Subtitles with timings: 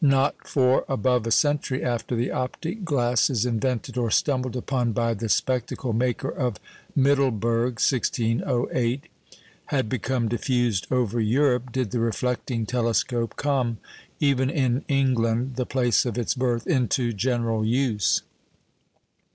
[0.00, 5.28] Not for above a century after the "optic glasses" invented or stumbled upon by the
[5.28, 6.56] spectacle maker of
[6.96, 9.08] Middelburg (1608)
[9.66, 13.76] had become diffused over Europe, did the reflecting telescope come,
[14.20, 18.22] even in England, the place of its birth, into general use.